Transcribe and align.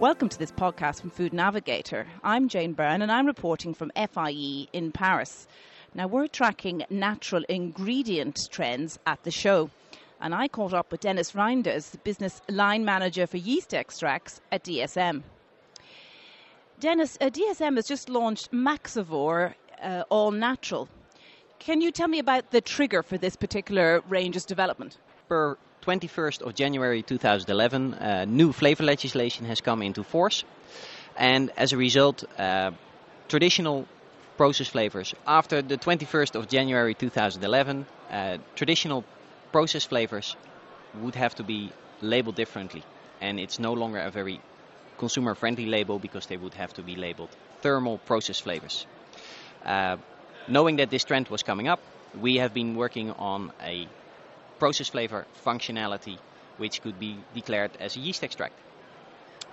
Welcome 0.00 0.28
to 0.30 0.38
this 0.40 0.50
podcast 0.50 1.02
from 1.02 1.10
Food 1.10 1.32
Navigator. 1.32 2.04
I'm 2.24 2.48
Jane 2.48 2.72
Byrne 2.72 3.00
and 3.00 3.12
I'm 3.12 3.26
reporting 3.26 3.74
from 3.74 3.92
FIE 3.94 4.66
in 4.72 4.90
Paris. 4.90 5.46
Now, 5.94 6.08
we're 6.08 6.26
tracking 6.26 6.84
natural 6.90 7.44
ingredient 7.48 8.48
trends 8.50 8.98
at 9.06 9.22
the 9.22 9.30
show. 9.30 9.70
And 10.20 10.34
I 10.34 10.48
caught 10.48 10.74
up 10.74 10.90
with 10.90 11.02
Dennis 11.02 11.30
Reinders, 11.30 11.96
business 12.02 12.42
line 12.48 12.84
manager 12.84 13.28
for 13.28 13.36
yeast 13.36 13.72
extracts 13.72 14.40
at 14.50 14.64
DSM. 14.64 15.22
Dennis, 16.80 17.16
uh, 17.20 17.30
DSM 17.30 17.76
has 17.76 17.86
just 17.86 18.08
launched 18.08 18.50
Maxavor 18.50 19.54
uh, 19.80 20.02
All 20.10 20.32
Natural. 20.32 20.88
Can 21.60 21.80
you 21.80 21.92
tell 21.92 22.08
me 22.08 22.18
about 22.18 22.50
the 22.50 22.60
trigger 22.60 23.04
for 23.04 23.16
this 23.16 23.36
particular 23.36 24.02
range's 24.08 24.44
development? 24.44 24.98
Per 25.28 25.56
21st 25.84 26.42
of 26.42 26.54
January 26.54 27.02
2011, 27.02 27.94
uh, 27.94 28.24
new 28.26 28.52
flavor 28.52 28.84
legislation 28.84 29.44
has 29.46 29.60
come 29.60 29.82
into 29.82 30.02
force. 30.02 30.44
And 31.16 31.50
as 31.56 31.72
a 31.72 31.76
result, 31.76 32.24
uh, 32.38 32.70
traditional 33.28 33.86
process 34.36 34.68
flavors, 34.68 35.14
after 35.26 35.62
the 35.62 35.76
21st 35.76 36.36
of 36.36 36.48
January 36.48 36.94
2011, 36.94 37.86
uh, 38.10 38.38
traditional 38.56 39.04
process 39.52 39.84
flavors 39.84 40.36
would 41.02 41.14
have 41.14 41.34
to 41.34 41.44
be 41.44 41.70
labeled 42.00 42.36
differently. 42.36 42.82
And 43.20 43.38
it's 43.38 43.58
no 43.58 43.74
longer 43.74 43.98
a 43.98 44.10
very 44.10 44.40
consumer 44.98 45.34
friendly 45.34 45.66
label 45.66 45.98
because 45.98 46.26
they 46.26 46.36
would 46.36 46.54
have 46.54 46.72
to 46.74 46.82
be 46.82 46.96
labeled 46.96 47.28
thermal 47.60 47.98
process 47.98 48.40
flavors. 48.40 48.86
Uh, 49.64 49.96
knowing 50.48 50.76
that 50.76 50.90
this 50.90 51.04
trend 51.04 51.28
was 51.28 51.42
coming 51.42 51.68
up, 51.68 51.80
we 52.20 52.36
have 52.36 52.54
been 52.54 52.74
working 52.76 53.10
on 53.12 53.52
a 53.62 53.88
process 54.58 54.88
flavor 54.88 55.26
functionality, 55.44 56.18
which 56.58 56.80
could 56.82 56.98
be 56.98 57.16
declared 57.34 57.70
as 57.80 57.96
a 57.96 58.00
yeast 58.00 58.22
extract. 58.22 58.54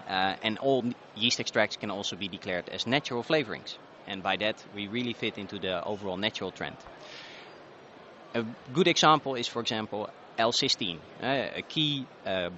Uh, 0.07 0.35
and 0.43 0.57
all 0.59 0.83
yeast 1.15 1.39
extracts 1.39 1.77
can 1.77 1.89
also 1.91 2.15
be 2.15 2.27
declared 2.27 2.69
as 2.69 2.85
natural 2.85 3.23
flavorings. 3.23 3.77
And 4.07 4.23
by 4.23 4.37
that, 4.37 4.55
we 4.75 4.87
really 4.87 5.13
fit 5.13 5.37
into 5.37 5.59
the 5.59 5.83
overall 5.83 6.17
natural 6.17 6.51
trend. 6.51 6.75
A 8.33 8.43
good 8.73 8.87
example 8.87 9.35
is, 9.35 9.47
for 9.47 9.61
example, 9.61 10.09
L-cysteine, 10.37 10.97
uh, 11.21 11.49
a 11.55 11.61
key 11.61 12.05
uh, 12.25 12.49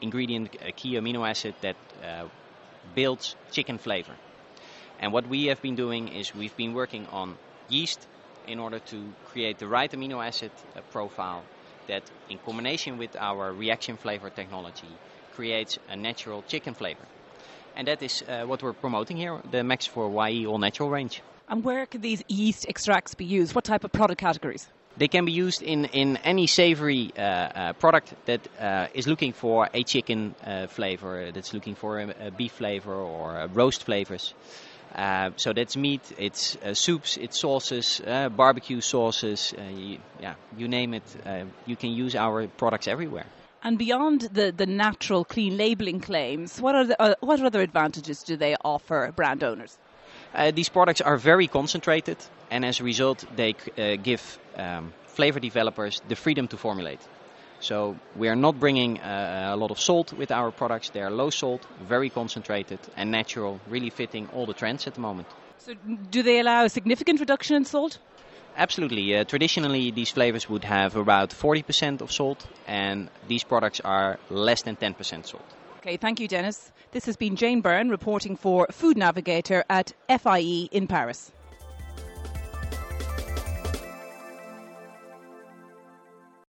ingredient, 0.00 0.56
a 0.64 0.72
key 0.72 0.94
amino 0.94 1.28
acid 1.28 1.54
that 1.60 1.76
uh, 2.02 2.24
builds 2.94 3.36
chicken 3.50 3.78
flavor. 3.78 4.14
And 5.00 5.12
what 5.12 5.28
we 5.28 5.46
have 5.46 5.60
been 5.60 5.74
doing 5.76 6.08
is 6.08 6.34
we've 6.34 6.56
been 6.56 6.72
working 6.74 7.06
on 7.12 7.36
yeast 7.68 8.06
in 8.46 8.58
order 8.58 8.78
to 8.78 9.12
create 9.26 9.58
the 9.58 9.66
right 9.66 9.90
amino 9.90 10.24
acid 10.24 10.50
uh, 10.74 10.80
profile 10.90 11.42
that 11.88 12.02
in 12.30 12.38
combination 12.38 12.98
with 12.98 13.16
our 13.16 13.52
reaction 13.52 13.96
flavor 13.96 14.30
technology 14.30 14.88
creates 15.34 15.78
a 15.88 15.96
natural 15.96 16.42
chicken 16.42 16.74
flavor. 16.74 17.06
And 17.76 17.86
that 17.88 18.02
is 18.02 18.22
uh, 18.22 18.44
what 18.44 18.62
we're 18.62 18.72
promoting 18.72 19.16
here, 19.16 19.40
the 19.50 19.58
Maxavor 19.58 20.08
YE 20.30 20.46
All 20.46 20.58
Natural 20.58 20.90
range. 20.90 21.22
And 21.48 21.64
where 21.64 21.86
can 21.86 22.00
these 22.00 22.22
yeast 22.28 22.66
extracts 22.68 23.14
be 23.14 23.24
used? 23.24 23.54
What 23.54 23.64
type 23.64 23.84
of 23.84 23.92
product 23.92 24.20
categories? 24.20 24.68
They 24.96 25.08
can 25.08 25.24
be 25.24 25.32
used 25.32 25.62
in, 25.62 25.84
in 25.86 26.16
any 26.18 26.48
savory 26.48 27.12
uh, 27.16 27.22
uh, 27.22 27.72
product 27.74 28.14
that 28.26 28.48
uh, 28.60 28.88
is 28.94 29.06
looking 29.06 29.32
for 29.32 29.68
a 29.72 29.84
chicken 29.84 30.34
uh, 30.44 30.66
flavor, 30.66 31.30
that's 31.30 31.54
looking 31.54 31.76
for 31.76 32.00
a, 32.00 32.26
a 32.26 32.30
beef 32.32 32.52
flavor 32.52 32.94
or 32.94 33.48
roast 33.52 33.84
flavors. 33.84 34.34
Uh, 34.94 35.30
so 35.36 35.52
that's 35.52 35.76
meat, 35.76 36.00
it's 36.18 36.56
uh, 36.56 36.74
soups, 36.74 37.16
it's 37.16 37.40
sauces, 37.40 38.00
uh, 38.06 38.28
barbecue 38.28 38.80
sauces, 38.80 39.54
uh, 39.56 39.62
you, 39.62 39.98
yeah, 40.20 40.34
you 40.56 40.66
name 40.66 40.94
it. 40.94 41.02
Uh, 41.24 41.44
you 41.66 41.76
can 41.76 41.90
use 41.90 42.16
our 42.16 42.46
products 42.46 42.88
everywhere. 42.88 43.26
And 43.62 43.78
beyond 43.78 44.22
the, 44.32 44.52
the 44.52 44.66
natural 44.66 45.24
clean 45.24 45.56
labeling 45.56 46.00
claims, 46.00 46.60
what, 46.60 46.74
are 46.74 46.84
the, 46.84 47.16
what 47.20 47.40
other 47.40 47.60
advantages 47.60 48.22
do 48.22 48.36
they 48.36 48.56
offer 48.64 49.12
brand 49.14 49.42
owners? 49.42 49.78
these 50.52 50.68
products 50.68 51.00
are 51.00 51.16
very 51.16 51.48
concentrated, 51.48 52.16
and 52.50 52.64
as 52.64 52.80
a 52.80 52.84
result, 52.84 53.24
they 53.34 53.54
give 54.02 54.38
um, 54.56 54.92
flavor 55.06 55.40
developers 55.40 56.00
the 56.06 56.14
freedom 56.14 56.46
to 56.46 56.56
formulate. 56.56 57.00
So 57.60 57.96
we 58.16 58.28
are 58.28 58.36
not 58.36 58.60
bringing 58.60 59.00
uh, 59.00 59.50
a 59.52 59.56
lot 59.56 59.70
of 59.70 59.80
salt 59.80 60.12
with 60.12 60.30
our 60.30 60.50
products. 60.50 60.90
They 60.90 61.02
are 61.02 61.10
low 61.10 61.30
salt, 61.30 61.66
very 61.82 62.10
concentrated 62.10 62.78
and 62.96 63.10
natural, 63.10 63.60
really 63.68 63.90
fitting 63.90 64.28
all 64.32 64.46
the 64.46 64.54
trends 64.54 64.86
at 64.86 64.94
the 64.94 65.00
moment. 65.00 65.26
So 65.58 65.74
do 66.10 66.22
they 66.22 66.40
allow 66.40 66.64
a 66.64 66.68
significant 66.68 67.20
reduction 67.20 67.56
in 67.56 67.64
salt? 67.64 67.98
Absolutely. 68.56 69.16
Uh, 69.16 69.24
traditionally, 69.24 69.90
these 69.90 70.10
flavors 70.10 70.48
would 70.48 70.64
have 70.64 70.96
about 70.96 71.30
40% 71.30 72.00
of 72.00 72.10
salt, 72.10 72.46
and 72.66 73.08
these 73.28 73.44
products 73.44 73.80
are 73.80 74.18
less 74.30 74.62
than 74.62 74.76
10% 74.76 75.26
salt. 75.26 75.44
Okay, 75.78 75.96
thank 75.96 76.18
you, 76.18 76.26
Dennis. 76.26 76.72
This 76.90 77.06
has 77.06 77.16
been 77.16 77.36
Jane 77.36 77.60
Byrne 77.60 77.88
reporting 77.88 78.36
for 78.36 78.66
Food 78.72 78.96
Navigator 78.96 79.64
at 79.70 79.92
FIE 80.08 80.68
in 80.72 80.88
Paris. 80.88 81.30